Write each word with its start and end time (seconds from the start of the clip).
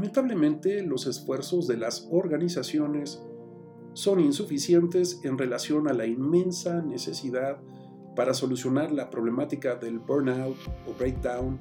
Lamentablemente, 0.00 0.82
los 0.82 1.06
esfuerzos 1.06 1.66
de 1.66 1.76
las 1.76 2.08
organizaciones 2.10 3.22
son 3.92 4.18
insuficientes 4.18 5.20
en 5.24 5.36
relación 5.36 5.88
a 5.88 5.92
la 5.92 6.06
inmensa 6.06 6.80
necesidad 6.80 7.58
para 8.16 8.32
solucionar 8.32 8.92
la 8.92 9.10
problemática 9.10 9.74
del 9.74 9.98
burnout 9.98 10.56
o 10.88 10.94
breakdown, 10.98 11.60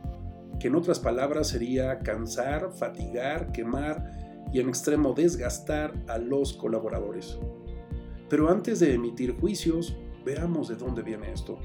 que 0.57 0.69
en 0.69 0.75
otras 0.75 1.01
palabras 1.01 1.49
sería 1.49 1.99
cansar, 1.99 2.71
fatigar, 2.71 3.51
quemar 3.51 4.47
y 4.53 4.61
en 4.61 4.69
extremo 4.69 5.11
desgastar 5.11 6.01
a 6.07 6.17
los 6.17 6.53
colaboradores. 6.53 7.37
Pero 8.29 8.49
antes 8.49 8.79
de 8.79 8.93
emitir 8.93 9.37
juicios, 9.37 9.97
veamos 10.23 10.69
de 10.69 10.77
dónde 10.77 11.01
viene 11.01 11.33
esto. 11.33 11.59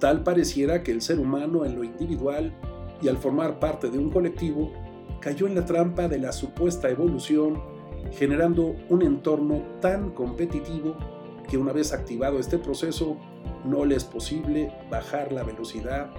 Tal 0.00 0.22
pareciera 0.22 0.82
que 0.82 0.92
el 0.92 1.00
ser 1.00 1.18
humano 1.18 1.64
en 1.64 1.76
lo 1.76 1.82
individual 1.82 2.52
y 3.00 3.08
al 3.08 3.16
formar 3.16 3.58
parte 3.58 3.88
de 3.88 3.98
un 3.98 4.10
colectivo 4.10 4.84
cayó 5.24 5.46
en 5.46 5.54
la 5.54 5.64
trampa 5.64 6.06
de 6.06 6.18
la 6.18 6.32
supuesta 6.32 6.90
evolución, 6.90 7.58
generando 8.12 8.76
un 8.90 9.00
entorno 9.00 9.62
tan 9.80 10.10
competitivo 10.10 10.98
que 11.48 11.56
una 11.56 11.72
vez 11.72 11.94
activado 11.94 12.38
este 12.38 12.58
proceso 12.58 13.16
no 13.64 13.86
le 13.86 13.96
es 13.96 14.04
posible 14.04 14.70
bajar 14.90 15.32
la 15.32 15.42
velocidad 15.42 16.10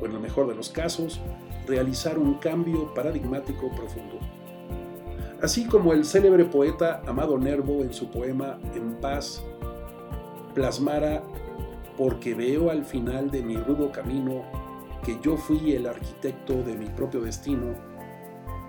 o 0.00 0.06
en 0.06 0.12
el 0.12 0.20
mejor 0.20 0.46
de 0.46 0.54
los 0.54 0.68
casos 0.68 1.20
realizar 1.66 2.20
un 2.20 2.34
cambio 2.34 2.94
paradigmático 2.94 3.68
profundo. 3.74 4.20
Así 5.42 5.64
como 5.64 5.92
el 5.92 6.04
célebre 6.04 6.44
poeta 6.44 7.02
Amado 7.04 7.36
Nervo 7.38 7.82
en 7.82 7.92
su 7.92 8.12
poema 8.12 8.60
En 8.76 8.94
paz 9.00 9.42
plasmara 10.54 11.24
porque 11.98 12.34
veo 12.34 12.70
al 12.70 12.84
final 12.84 13.28
de 13.28 13.42
mi 13.42 13.56
rudo 13.56 13.90
camino 13.90 14.44
que 15.04 15.18
yo 15.20 15.36
fui 15.36 15.72
el 15.72 15.88
arquitecto 15.88 16.62
de 16.62 16.76
mi 16.76 16.86
propio 16.86 17.22
destino, 17.22 17.74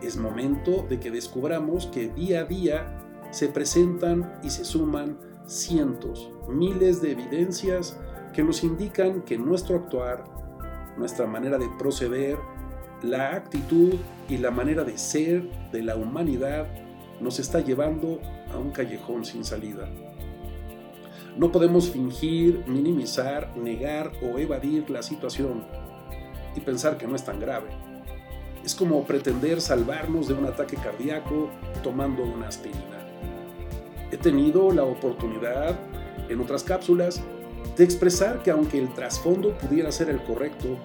es 0.03 0.17
momento 0.17 0.85
de 0.89 0.99
que 0.99 1.11
descubramos 1.11 1.87
que 1.87 2.09
día 2.09 2.41
a 2.41 2.43
día 2.45 2.99
se 3.31 3.47
presentan 3.47 4.39
y 4.43 4.49
se 4.49 4.65
suman 4.65 5.17
cientos, 5.45 6.29
miles 6.49 7.01
de 7.01 7.11
evidencias 7.11 7.97
que 8.33 8.43
nos 8.43 8.63
indican 8.63 9.21
que 9.21 9.37
nuestro 9.37 9.75
actuar, 9.75 10.23
nuestra 10.97 11.25
manera 11.25 11.57
de 11.57 11.67
proceder, 11.77 12.37
la 13.01 13.35
actitud 13.35 13.95
y 14.29 14.37
la 14.37 14.51
manera 14.51 14.83
de 14.83 14.97
ser 14.97 15.49
de 15.71 15.83
la 15.83 15.95
humanidad 15.95 16.67
nos 17.19 17.39
está 17.39 17.59
llevando 17.59 18.19
a 18.53 18.57
un 18.57 18.71
callejón 18.71 19.25
sin 19.25 19.43
salida. 19.43 19.89
No 21.37 21.51
podemos 21.51 21.89
fingir, 21.89 22.63
minimizar, 22.67 23.57
negar 23.57 24.11
o 24.21 24.37
evadir 24.37 24.89
la 24.89 25.01
situación 25.01 25.65
y 26.55 26.59
pensar 26.59 26.97
que 26.97 27.07
no 27.07 27.15
es 27.15 27.25
tan 27.25 27.39
grave. 27.39 27.69
Es 28.63 28.75
como 28.75 29.03
pretender 29.03 29.59
salvarnos 29.59 30.27
de 30.27 30.35
un 30.35 30.45
ataque 30.45 30.77
cardíaco 30.77 31.49
tomando 31.83 32.23
una 32.23 32.47
aspirina. 32.47 33.07
He 34.11 34.17
tenido 34.17 34.71
la 34.71 34.83
oportunidad, 34.83 35.77
en 36.29 36.39
otras 36.39 36.63
cápsulas, 36.63 37.21
de 37.75 37.83
expresar 37.83 38.41
que 38.41 38.51
aunque 38.51 38.79
el 38.79 38.93
trasfondo 38.93 39.57
pudiera 39.57 39.91
ser 39.91 40.09
el 40.09 40.23
correcto, 40.23 40.77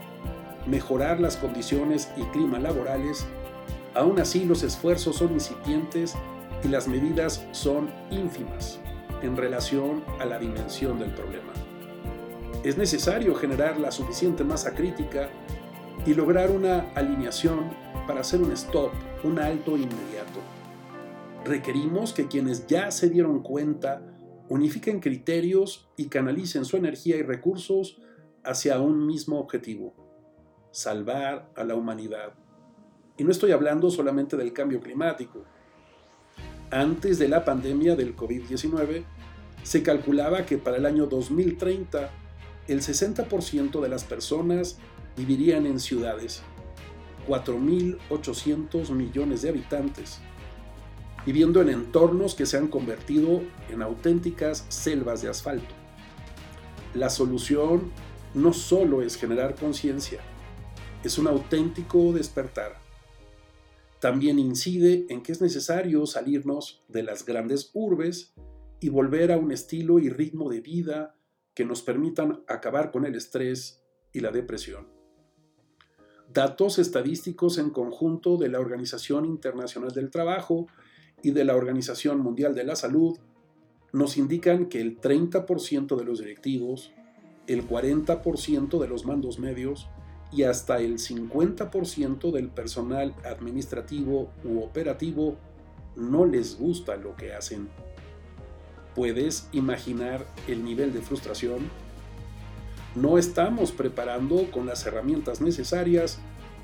mejorar 0.66 1.20
las 1.20 1.36
condiciones 1.36 2.10
y 2.16 2.22
clima 2.24 2.58
laborales, 2.58 3.26
aún 3.94 4.18
así 4.18 4.44
los 4.44 4.62
esfuerzos 4.62 5.16
son 5.16 5.32
incipientes 5.32 6.14
y 6.64 6.68
las 6.68 6.88
medidas 6.88 7.46
son 7.52 7.90
ínfimas 8.10 8.80
en 9.22 9.36
relación 9.36 10.04
a 10.20 10.24
la 10.24 10.38
dimensión 10.38 10.98
del 10.98 11.10
problema. 11.10 11.52
Es 12.64 12.76
necesario 12.76 13.34
generar 13.34 13.78
la 13.78 13.92
suficiente 13.92 14.42
masa 14.42 14.74
crítica 14.74 15.28
y 16.06 16.14
lograr 16.14 16.50
una 16.50 16.91
alineación 16.94 17.70
para 18.06 18.20
hacer 18.20 18.41
un 18.41 18.52
stop, 18.52 18.91
un 19.24 19.38
alto 19.38 19.77
inmediato. 19.77 20.41
Requerimos 21.44 22.12
que 22.12 22.26
quienes 22.26 22.66
ya 22.66 22.91
se 22.91 23.09
dieron 23.09 23.42
cuenta 23.42 24.03
unifiquen 24.48 25.00
criterios 25.00 25.91
y 25.97 26.06
canalicen 26.06 26.64
su 26.64 26.76
energía 26.76 27.16
y 27.16 27.22
recursos 27.22 28.00
hacia 28.44 28.81
un 28.81 29.06
mismo 29.06 29.38
objetivo, 29.38 29.94
salvar 30.70 31.50
a 31.54 31.64
la 31.64 31.75
humanidad. 31.75 32.32
Y 33.16 33.25
no 33.25 33.30
estoy 33.30 33.53
hablando 33.53 33.91
solamente 33.91 34.36
del 34.36 34.53
cambio 34.53 34.80
climático. 34.80 35.44
Antes 36.70 37.19
de 37.19 37.28
la 37.28 37.44
pandemia 37.44 37.97
del 37.97 38.16
COVID-19, 38.16 39.04
se 39.62 39.82
calculaba 39.82 40.47
que 40.47 40.56
para 40.56 40.76
el 40.76 40.86
año 40.86 41.06
2030 41.06 42.10
el 42.69 42.80
60% 42.80 43.80
de 43.80 43.88
las 43.88 44.04
personas 44.04 44.78
vivirían 45.18 45.66
en 45.66 45.80
ciudades, 45.80 46.42
4.800 47.26 48.90
millones 48.90 49.42
de 49.42 49.48
habitantes, 49.48 50.20
viviendo 51.26 51.60
en 51.60 51.70
entornos 51.70 52.36
que 52.36 52.46
se 52.46 52.56
han 52.56 52.68
convertido 52.68 53.42
en 53.68 53.82
auténticas 53.82 54.64
selvas 54.68 55.20
de 55.20 55.28
asfalto. 55.28 55.74
La 56.94 57.10
solución 57.10 57.90
no 58.32 58.52
solo 58.52 59.02
es 59.02 59.16
generar 59.16 59.56
conciencia, 59.56 60.20
es 61.02 61.18
un 61.18 61.26
auténtico 61.26 62.12
despertar. 62.12 62.76
También 64.00 64.38
incide 64.38 65.06
en 65.08 65.24
que 65.24 65.32
es 65.32 65.40
necesario 65.40 66.06
salirnos 66.06 66.84
de 66.86 67.02
las 67.02 67.26
grandes 67.26 67.70
urbes 67.74 68.32
y 68.78 68.88
volver 68.88 69.32
a 69.32 69.36
un 69.36 69.50
estilo 69.50 69.98
y 69.98 70.10
ritmo 70.10 70.48
de 70.48 70.60
vida 70.60 71.16
que 71.54 71.64
nos 71.64 71.82
permitan 71.82 72.44
acabar 72.46 72.92
con 72.92 73.04
el 73.04 73.16
estrés 73.16 73.82
y 74.12 74.20
la 74.20 74.30
depresión. 74.30 74.97
Datos 76.33 76.78
estadísticos 76.78 77.56
en 77.56 77.71
conjunto 77.71 78.37
de 78.37 78.49
la 78.49 78.61
Organización 78.61 79.25
Internacional 79.25 79.93
del 79.93 80.11
Trabajo 80.11 80.66
y 81.22 81.31
de 81.31 81.44
la 81.44 81.56
Organización 81.56 82.21
Mundial 82.21 82.55
de 82.55 82.65
la 82.65 82.77
Salud 82.77 83.19
nos 83.94 84.19
indican 84.19 84.66
que 84.66 84.83
el 84.83 85.00
30% 85.00 85.97
de 85.97 86.05
los 86.05 86.19
directivos, 86.19 86.93
el 87.47 87.66
40% 87.66 88.78
de 88.78 88.89
los 88.89 89.06
mandos 89.06 89.39
medios 89.39 89.89
y 90.31 90.43
hasta 90.43 90.78
el 90.81 90.99
50% 90.99 92.31
del 92.31 92.50
personal 92.50 93.15
administrativo 93.25 94.31
u 94.45 94.60
operativo 94.60 95.39
no 95.97 96.27
les 96.27 96.59
gusta 96.59 96.97
lo 96.97 97.16
que 97.16 97.33
hacen. 97.33 97.71
¿Puedes 98.95 99.49
imaginar 99.53 100.27
el 100.47 100.62
nivel 100.62 100.93
de 100.93 101.00
frustración? 101.00 101.88
No 103.00 103.16
estamos 103.16 103.70
preparando 103.70 104.50
con 104.50 104.66
las 104.66 104.84
herramientas 104.84 105.41
necesarias 105.41 106.19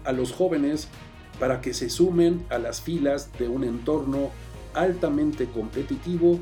a 0.04 0.10
los 0.10 0.32
jóvenes 0.32 0.88
para 1.38 1.60
que 1.60 1.72
se 1.72 1.88
sumen 1.88 2.44
a 2.50 2.58
las 2.58 2.80
filas 2.80 3.30
de 3.38 3.46
un 3.46 3.62
entorno 3.62 4.30
altamente 4.74 5.46
competitivo 5.46 6.40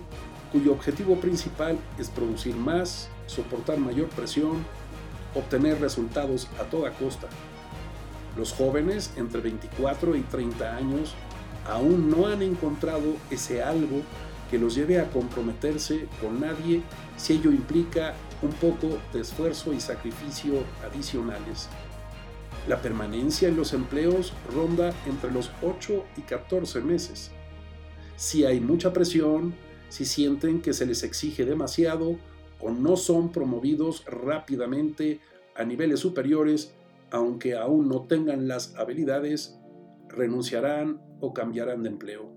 cuyo 0.50 0.72
objetivo 0.72 1.16
principal 1.16 1.78
es 1.98 2.08
producir 2.08 2.56
más, 2.56 3.10
soportar 3.26 3.76
mayor 3.76 4.08
presión, 4.08 4.64
obtener 5.34 5.78
resultados 5.78 6.48
a 6.58 6.62
toda 6.64 6.92
costa. 6.92 7.28
Los 8.34 8.54
jóvenes 8.54 9.12
entre 9.16 9.42
24 9.42 10.16
y 10.16 10.22
30 10.22 10.74
años 10.74 11.14
aún 11.68 12.10
no 12.10 12.28
han 12.28 12.40
encontrado 12.40 13.16
ese 13.30 13.62
algo 13.62 14.00
que 14.50 14.58
los 14.58 14.74
lleve 14.74 14.98
a 15.00 15.10
comprometerse 15.10 16.06
con 16.18 16.40
nadie 16.40 16.80
si 17.18 17.34
ello 17.34 17.50
implica 17.50 18.14
un 18.42 18.50
poco 18.52 18.98
de 19.12 19.20
esfuerzo 19.20 19.72
y 19.72 19.80
sacrificio 19.80 20.64
adicionales. 20.84 21.68
La 22.68 22.80
permanencia 22.80 23.48
en 23.48 23.56
los 23.56 23.72
empleos 23.72 24.32
ronda 24.54 24.94
entre 25.06 25.30
los 25.32 25.50
8 25.62 26.04
y 26.16 26.20
14 26.22 26.80
meses. 26.80 27.30
Si 28.16 28.44
hay 28.44 28.60
mucha 28.60 28.92
presión, 28.92 29.54
si 29.88 30.04
sienten 30.04 30.62
que 30.62 30.72
se 30.72 30.86
les 30.86 31.02
exige 31.02 31.44
demasiado 31.44 32.16
o 32.60 32.70
no 32.70 32.96
son 32.96 33.32
promovidos 33.32 34.04
rápidamente 34.06 35.20
a 35.56 35.64
niveles 35.64 36.00
superiores, 36.00 36.72
aunque 37.10 37.56
aún 37.56 37.88
no 37.88 38.02
tengan 38.02 38.48
las 38.48 38.74
habilidades, 38.76 39.58
renunciarán 40.08 41.00
o 41.20 41.34
cambiarán 41.34 41.82
de 41.82 41.90
empleo. 41.90 42.30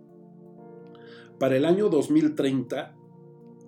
Para 1.40 1.56
el 1.56 1.66
año 1.66 1.90
2030, 1.90 2.96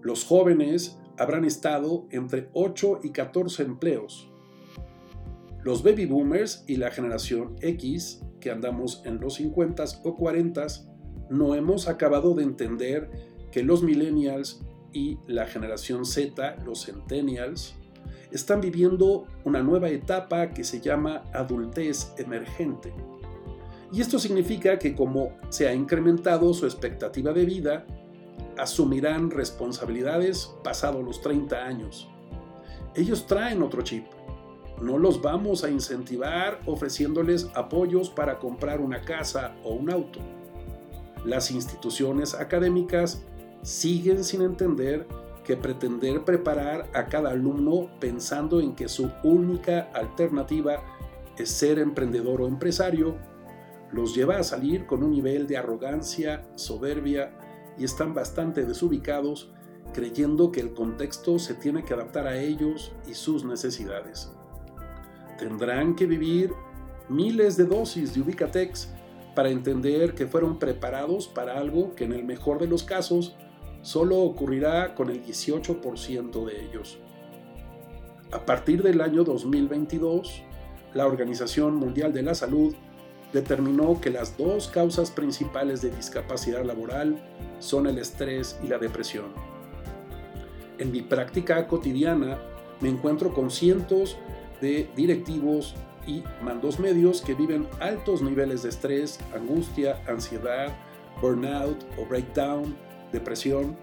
los 0.02 0.26
jóvenes 0.26 0.98
habrán 1.18 1.46
estado 1.46 2.06
entre 2.12 2.50
8 2.54 3.02
y 3.04 3.12
14 3.12 3.64
empleos. 3.64 4.30
Los 5.64 5.84
baby 5.84 6.06
boomers 6.06 6.64
y 6.68 6.78
la 6.78 6.92
generación 6.92 7.56
X, 7.62 8.22
que 8.40 8.52
andamos 8.52 9.02
en 9.06 9.20
los 9.20 9.36
50 9.36 9.84
o 10.04 10.16
40, 10.16 10.68
no 11.30 11.56
hemos 11.56 11.88
acabado 11.88 12.34
de 12.36 12.44
entender 12.44 13.10
que 13.52 13.64
los 13.64 13.84
millennials 13.84 14.62
y 14.94 15.18
la 15.28 15.46
generación 15.46 16.06
Z, 16.06 16.58
los 16.66 16.86
centennials, 16.86 17.76
están 18.32 18.62
viviendo 18.62 19.26
una 19.44 19.62
nueva 19.62 19.90
etapa 19.90 20.52
que 20.52 20.64
se 20.64 20.80
llama 20.80 21.24
adultez 21.34 22.14
emergente 22.18 22.94
y 23.92 24.02
esto 24.02 24.20
significa 24.20 24.78
que 24.78 24.96
como 24.96 25.32
se 25.50 25.68
ha 25.68 25.74
incrementado 25.74 26.54
su 26.54 26.66
expectativa 26.66 27.32
de 27.32 27.46
vida, 27.46 27.86
asumirán 28.60 29.32
responsabilidades 29.32 30.54
pasados 30.64 31.04
los 31.04 31.22
30 31.22 31.66
años. 31.66 32.10
Ellos 32.96 33.28
traen 33.28 33.62
otro 33.62 33.82
chip. 33.82 34.06
no 34.82 35.00
los 35.00 35.22
vamos 35.22 35.64
a 35.64 35.70
incentivar 35.70 36.60
ofreciéndoles 36.68 37.50
apoyos 37.56 38.10
para 38.12 38.38
comprar 38.38 38.80
una 38.80 39.02
casa 39.02 39.56
o 39.64 39.74
un 39.74 39.90
auto. 39.90 40.20
Las 41.26 41.50
instituciones 41.50 42.36
académicas 42.36 43.24
siguen 43.64 44.24
sin 44.24 44.44
entender 44.44 45.08
que 45.44 45.58
pretender 45.58 46.24
preparar 46.24 46.90
a 46.94 47.06
cada 47.06 47.32
alumno 47.32 47.90
pensando 48.00 48.60
en 48.60 48.76
que 48.76 48.88
su 48.88 49.10
única 49.24 49.90
alternativa 49.94 50.84
es 51.38 51.50
ser 51.50 51.80
emprendedor 51.80 52.42
o 52.42 52.48
empresario, 52.48 53.16
los 53.92 54.14
lleva 54.14 54.38
a 54.38 54.44
salir 54.44 54.86
con 54.86 55.04
un 55.04 55.12
nivel 55.12 55.48
de 55.48 55.58
arrogancia, 55.58 56.46
soberbia 56.56 57.32
y 57.78 57.84
están 57.84 58.14
bastante 58.14 58.66
desubicados 58.66 59.52
creyendo 59.94 60.52
que 60.52 60.60
el 60.60 60.74
contexto 60.74 61.40
se 61.40 61.54
tiene 61.54 61.84
que 61.84 61.94
adaptar 61.94 62.28
a 62.28 62.38
ellos 62.38 62.92
y 63.08 63.14
sus 63.14 63.44
necesidades. 63.46 64.32
Tendrán 65.38 65.96
que 65.96 66.06
vivir 66.06 66.52
miles 67.10 67.58
de 67.58 67.66
dosis 67.66 68.14
de 68.14 68.22
Ubicatex 68.22 68.90
para 69.36 69.50
entender 69.50 70.16
que 70.16 70.28
fueron 70.28 70.60
preparados 70.60 71.28
para 71.28 71.58
algo 71.58 71.94
que 71.96 72.06
en 72.06 72.14
el 72.14 72.24
mejor 72.24 72.60
de 72.60 72.68
los 72.68 72.84
casos 72.84 73.36
solo 73.82 74.18
ocurrirá 74.20 74.96
con 74.96 75.10
el 75.10 75.24
18% 75.24 76.46
de 76.46 76.66
ellos. 76.66 76.98
A 78.32 78.46
partir 78.46 78.84
del 78.84 79.00
año 79.00 79.24
2022, 79.24 80.44
la 80.94 81.06
Organización 81.06 81.76
Mundial 81.76 82.12
de 82.12 82.24
la 82.24 82.36
Salud 82.36 82.76
determinó 83.34 84.00
que 84.00 84.10
las 84.10 84.38
dos 84.38 84.68
causas 84.68 85.12
principales 85.12 85.82
de 85.82 85.92
discapacidad 85.92 86.64
laboral 86.64 87.22
son 87.60 87.88
el 87.88 87.98
estrés 87.98 88.58
y 88.64 88.68
la 88.68 88.78
depresión. 88.78 89.26
En 90.78 90.92
mi 90.92 91.02
práctica 91.02 91.68
cotidiana 91.68 92.38
me 92.80 92.90
encuentro 92.90 93.34
con 93.34 93.50
cientos 93.50 94.18
de 94.62 94.90
directivos 94.96 95.76
y 96.06 96.24
mandos 96.42 96.80
medios 96.80 97.22
que 97.22 97.34
viven 97.34 97.68
altos 97.80 98.22
niveles 98.22 98.64
de 98.64 98.70
estrés, 98.70 99.20
angustia, 99.36 100.02
ansiedad, 100.08 100.76
burnout 101.22 101.84
o 102.00 102.06
breakdown, 102.06 102.76
depresión. 103.12 103.76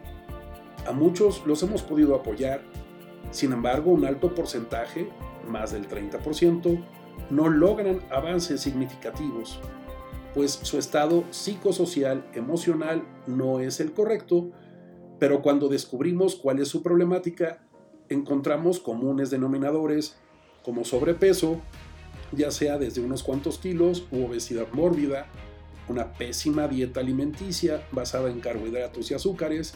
A 0.87 0.93
muchos 0.93 1.45
los 1.47 1.63
hemos 1.63 1.83
podido 1.83 2.15
apoyar, 2.15 2.63
sin 3.31 3.53
embargo 3.53 3.91
un 3.91 4.05
alto 4.05 4.35
porcentaje, 4.35 5.09
más 5.47 5.73
del 5.73 5.89
30%, 5.89 6.83
no 7.31 7.49
logran 7.49 8.01
avances 8.11 8.61
significativos, 8.61 9.59
pues 10.35 10.53
su 10.63 10.79
estado 10.79 11.25
psicosocial 11.31 12.25
emocional 12.35 13.05
no 13.27 13.61
es 13.61 13.81
el 13.81 13.93
correcto, 13.93 14.51
pero 15.19 15.43
cuando 15.43 15.69
descubrimos 15.69 16.37
cuál 16.37 16.59
es 16.59 16.69
su 16.69 16.83
problemática, 16.83 17.65
encontramos 18.09 18.81
comunes 18.81 19.31
denominadores 19.31 20.17
como 20.63 20.85
sobrepeso, 20.85 21.61
ya 22.33 22.51
sea 22.51 22.79
desde 22.79 23.01
unos 23.01 23.23
cuantos 23.23 23.59
kilos 23.59 24.07
u 24.11 24.25
obesidad 24.25 24.67
mórbida, 24.73 25.27
una 25.89 26.15
pésima 26.15 26.67
dieta 26.67 27.01
alimenticia 27.01 27.87
basada 27.93 28.31
en 28.31 28.41
carbohidratos 28.41 29.11
y 29.11 29.15
azúcares, 29.15 29.75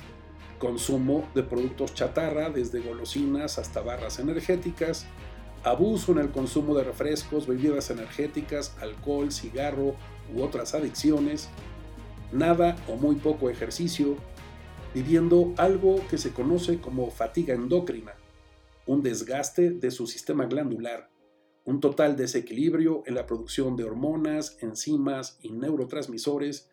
consumo 0.58 1.28
de 1.34 1.42
productos 1.42 1.94
chatarra 1.94 2.50
desde 2.50 2.80
golosinas 2.80 3.58
hasta 3.58 3.80
barras 3.80 4.18
energéticas, 4.18 5.06
abuso 5.68 6.12
en 6.12 6.18
el 6.18 6.30
consumo 6.30 6.74
de 6.76 6.84
refrescos, 6.84 7.46
bebidas 7.46 7.90
energéticas, 7.90 8.76
alcohol, 8.80 9.30
cigarro 9.32 9.94
u 10.34 10.42
otras 10.42 10.74
adicciones, 10.74 11.48
nada 12.32 12.76
o 12.88 12.96
muy 12.96 13.16
poco 13.16 13.50
ejercicio, 13.50 14.16
viviendo 14.94 15.54
algo 15.56 16.00
que 16.08 16.18
se 16.18 16.32
conoce 16.32 16.80
como 16.80 17.10
fatiga 17.10 17.54
endocrina, 17.54 18.14
un 18.86 19.02
desgaste 19.02 19.70
de 19.70 19.90
su 19.90 20.06
sistema 20.06 20.46
glandular, 20.46 21.10
un 21.64 21.80
total 21.80 22.16
desequilibrio 22.16 23.02
en 23.06 23.14
la 23.14 23.26
producción 23.26 23.76
de 23.76 23.84
hormonas, 23.84 24.56
enzimas 24.60 25.38
y 25.42 25.52
neurotransmisores, 25.52 26.70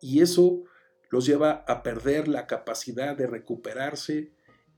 y 0.00 0.20
eso 0.20 0.64
los 1.10 1.24
lleva 1.24 1.64
a 1.68 1.82
perder 1.82 2.28
la 2.28 2.46
capacidad 2.46 3.16
de 3.16 3.26
recuperarse 3.26 4.32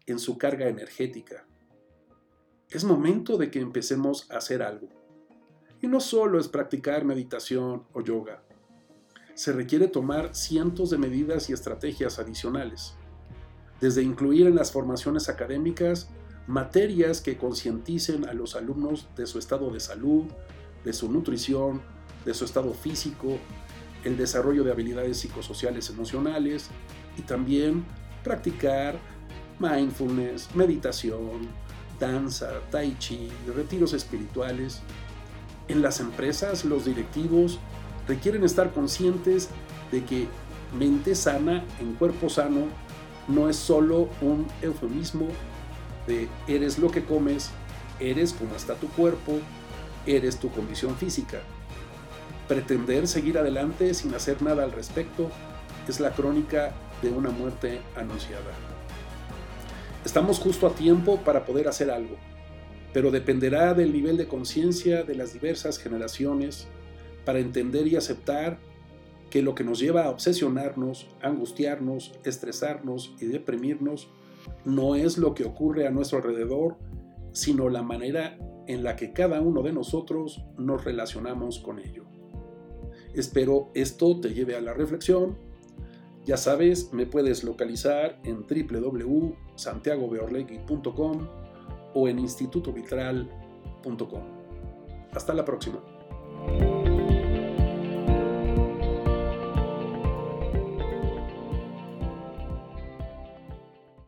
en 0.07 0.19
su 0.19 0.39
carga 0.39 0.69
energética. 0.69 1.47
Es 2.71 2.85
momento 2.85 3.37
de 3.37 3.51
que 3.51 3.59
empecemos 3.59 4.31
a 4.31 4.37
hacer 4.37 4.63
algo. 4.63 4.89
Y 5.83 5.89
no 5.89 5.99
solo 5.99 6.39
es 6.39 6.47
practicar 6.47 7.05
meditación 7.05 7.83
o 7.93 8.01
yoga. 8.01 8.45
Se 9.35 9.53
requiere 9.53 9.89
tomar 9.89 10.37
cientos 10.37 10.91
de 10.91 10.99
medidas 10.99 11.51
y 11.51 11.53
estrategias 11.53 12.21
adicionales, 12.21 12.95
desde 13.81 14.03
incluir 14.03 14.47
en 14.47 14.55
las 14.55 14.71
formaciones 14.71 15.29
académicas 15.29 16.11
materias 16.47 17.21
que 17.21 17.37
concienticen 17.37 18.29
a 18.29 18.35
los 18.35 18.55
alumnos 18.55 19.09
de 19.17 19.27
su 19.27 19.41
estado 19.41 19.71
de 19.71 19.81
salud, 19.81 20.27
de 20.85 20.93
su 20.93 21.11
nutrición, 21.11 21.83
de 22.25 22.35
su 22.35 22.45
estado 22.45 22.73
físico, 22.73 23.39
el 24.05 24.17
desarrollo 24.17 24.63
de 24.63 24.71
habilidades 24.71 25.19
psicosociales 25.19 25.91
emocionales 25.91 26.69
y 27.19 27.23
también 27.23 27.85
practicar 28.23 28.97
mindfulness, 29.59 30.55
meditación, 30.55 31.49
danza, 32.01 32.61
tai 32.71 32.97
chi, 32.99 33.31
retiros 33.55 33.93
espirituales. 33.93 34.81
En 35.69 35.83
las 35.83 36.01
empresas, 36.01 36.65
los 36.65 36.87
directivos 36.87 37.61
requieren 38.09 38.43
estar 38.43 38.73
conscientes 38.73 39.51
de 39.93 40.05
que 40.05 40.27
mente 40.77 41.15
sana 41.15 41.65
en 41.81 41.95
cuerpo 41.95 42.29
sano 42.29 42.67
no 43.29 43.49
es 43.49 43.57
solo 43.57 44.09
un 44.21 44.47
eufemismo 44.63 45.29
de 46.07 46.29
eres 46.49 46.79
lo 46.79 46.91
que 46.91 47.05
comes, 47.05 47.51
eres 48.01 48.33
como 48.33 48.57
está 48.57 48.75
tu 48.75 48.89
cuerpo, 48.89 49.39
eres 50.07 50.39
tu 50.39 50.51
condición 50.51 50.97
física. 50.97 51.41
Pretender 52.49 53.07
seguir 53.07 53.39
adelante 53.39 53.95
sin 53.95 54.15
hacer 54.15 54.43
nada 54.43 54.65
al 54.65 54.73
respecto 54.73 55.31
es 55.87 56.01
la 56.01 56.11
crónica 56.13 56.73
de 57.03 57.11
una 57.11 57.31
muerte 57.31 57.81
anunciada. 57.97 58.80
Estamos 60.05 60.39
justo 60.39 60.67
a 60.67 60.75
tiempo 60.75 61.19
para 61.19 61.45
poder 61.45 61.69
hacer 61.69 61.91
algo, 61.91 62.17
pero 62.95 63.11
dependerá 63.11 63.75
del 63.75 63.93
nivel 63.93 64.17
de 64.17 64.27
conciencia 64.27 65.03
de 65.03 65.15
las 65.15 65.35
diversas 65.35 65.79
generaciones 65.79 66.69
para 67.27 67.39
entender 67.39 67.87
y 67.87 67.97
aceptar 67.97 68.59
que 69.29 69.43
lo 69.43 69.55
que 69.55 69.63
nos 69.63 69.79
lleva 69.79 70.05
a 70.05 70.11
obsesionarnos, 70.11 71.07
angustiarnos, 71.21 72.13
estresarnos 72.25 73.15
y 73.21 73.27
deprimirnos 73.27 74.09
no 74.65 74.95
es 74.95 75.19
lo 75.19 75.35
que 75.35 75.45
ocurre 75.45 75.87
a 75.87 75.91
nuestro 75.91 76.19
alrededor, 76.19 76.77
sino 77.33 77.69
la 77.69 77.83
manera 77.83 78.39
en 78.67 78.83
la 78.83 78.97
que 78.97 79.13
cada 79.13 79.41
uno 79.41 79.63
de 79.63 79.73
nosotros 79.73 80.43
nos 80.57 80.83
relacionamos 80.83 81.59
con 81.59 81.79
ello. 81.79 82.05
Espero 83.15 83.71
esto 83.75 84.19
te 84.19 84.33
lleve 84.33 84.57
a 84.57 84.61
la 84.61 84.73
reflexión. 84.73 85.37
Ya 86.25 86.37
sabes, 86.37 86.93
me 86.93 87.07
puedes 87.07 87.45
localizar 87.45 88.21
en 88.25 88.45
www.santiagobeorlegui.com 88.47 91.29
o 91.95 92.09
en 92.09 92.19
institutovitral.com. 92.19 94.23
Hasta 95.13 95.35
la 95.35 95.45
próxima. 95.45 95.81